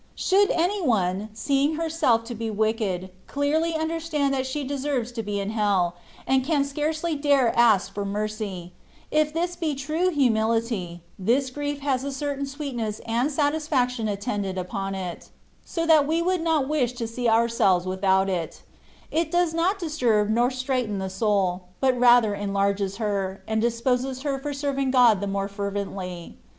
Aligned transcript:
Should 0.15 0.49
any 0.49 0.81
one^ 0.81 1.29
seeing 1.31 1.75
herself 1.75 2.23
to 2.23 2.33
be 2.33 2.49
wicked, 2.49 3.11
clearly 3.27 3.75
understand 3.75 4.33
that 4.33 4.47
she 4.47 4.63
deserves 4.63 5.11
to 5.11 5.21
be 5.21 5.39
in 5.39 5.51
hell, 5.51 5.95
and 6.25 6.43
can 6.43 6.63
scarcely 6.63 7.13
dare 7.13 7.55
ask 7.55 7.93
for 7.93 8.03
mercy, 8.03 8.73
if 9.11 9.31
this 9.31 9.55
be 9.55 9.75
true 9.75 10.09
humility, 10.09 11.03
this 11.19 11.51
grief 11.51 11.81
has 11.81 12.03
a 12.03 12.11
certain 12.11 12.47
sweetness 12.47 12.99
and 13.05 13.31
satisfaction 13.31 14.07
attendant 14.07 14.57
upon 14.57 14.95
it, 14.95 15.29
so 15.65 15.85
that 15.85 16.07
we 16.07 16.19
would 16.19 16.41
not 16.41 16.67
wish 16.67 16.93
to 16.93 17.07
see 17.07 17.29
ourselves 17.29 17.85
without 17.85 18.27
it: 18.27 18.63
it 19.11 19.29
does 19.29 19.53
not 19.53 19.77
disturb 19.77 20.31
nor 20.31 20.49
straiten 20.49 20.97
the 20.97 21.11
soul, 21.11 21.65
but 21.79 21.95
rather 21.95 22.33
enlarges 22.33 22.95
her, 22.97 23.43
and 23.47 23.61
disposes 23.61 24.23
her 24.23 24.39
for 24.39 24.51
serving 24.51 24.89
God 24.89 25.21
the 25.21 25.27
more 25.27 25.47
fervently. 25.47 26.39